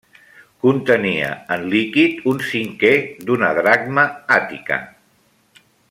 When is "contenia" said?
0.65-1.27